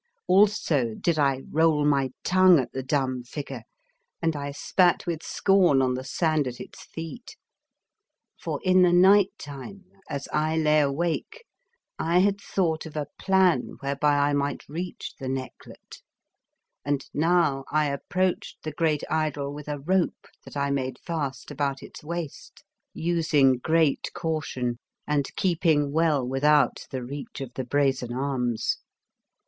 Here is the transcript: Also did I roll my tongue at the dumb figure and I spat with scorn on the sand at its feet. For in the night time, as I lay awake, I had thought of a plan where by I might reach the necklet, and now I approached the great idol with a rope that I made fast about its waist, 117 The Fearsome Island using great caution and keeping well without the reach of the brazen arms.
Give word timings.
Also 0.25 0.95
did 0.95 1.19
I 1.19 1.43
roll 1.51 1.85
my 1.85 2.09
tongue 2.23 2.57
at 2.57 2.71
the 2.71 2.81
dumb 2.81 3.21
figure 3.23 3.61
and 4.19 4.35
I 4.35 4.49
spat 4.51 5.05
with 5.05 5.21
scorn 5.21 5.79
on 5.79 5.93
the 5.93 6.03
sand 6.03 6.47
at 6.47 6.59
its 6.59 6.85
feet. 6.85 7.35
For 8.41 8.59
in 8.63 8.81
the 8.81 8.93
night 8.93 9.29
time, 9.37 9.83
as 10.09 10.27
I 10.33 10.57
lay 10.57 10.79
awake, 10.79 11.45
I 11.99 12.17
had 12.17 12.41
thought 12.41 12.87
of 12.87 12.95
a 12.97 13.09
plan 13.19 13.77
where 13.81 13.95
by 13.95 14.17
I 14.17 14.33
might 14.33 14.67
reach 14.67 15.13
the 15.19 15.29
necklet, 15.29 16.01
and 16.83 17.05
now 17.13 17.63
I 17.71 17.85
approached 17.85 18.63
the 18.63 18.71
great 18.71 19.03
idol 19.07 19.53
with 19.53 19.67
a 19.67 19.77
rope 19.77 20.25
that 20.45 20.57
I 20.57 20.71
made 20.71 20.97
fast 20.97 21.51
about 21.51 21.83
its 21.83 22.03
waist, 22.03 22.63
117 22.93 23.01
The 23.03 23.51
Fearsome 23.51 23.59
Island 23.59 23.61
using 23.61 23.61
great 24.01 24.09
caution 24.15 24.79
and 25.05 25.35
keeping 25.35 25.91
well 25.91 26.27
without 26.27 26.87
the 26.89 27.03
reach 27.03 27.39
of 27.39 27.53
the 27.53 27.65
brazen 27.65 28.11
arms. 28.11 28.79